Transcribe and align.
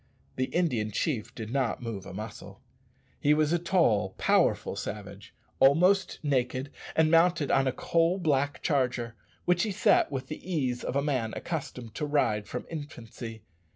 The 0.35 0.45
Indian 0.45 0.89
chief 0.89 1.35
did 1.35 1.51
not 1.53 1.79
move 1.83 2.07
a 2.07 2.13
muscle. 2.15 2.59
He 3.19 3.35
was 3.35 3.53
a 3.53 3.59
tall, 3.59 4.15
powerful 4.17 4.75
savage, 4.75 5.35
almost 5.59 6.17
naked, 6.23 6.71
and 6.95 7.11
mounted 7.11 7.51
on 7.51 7.67
a 7.67 7.71
coal 7.71 8.17
black 8.17 8.63
charger, 8.63 9.13
which 9.45 9.61
he 9.61 9.71
sat 9.71 10.11
with 10.11 10.25
the 10.25 10.41
ease 10.43 10.83
of 10.83 10.95
a 10.95 11.03
man 11.03 11.35
accustomed 11.35 11.93
to 11.93 12.07
ride 12.07 12.47
from 12.47 12.65
infancy. 12.71 13.43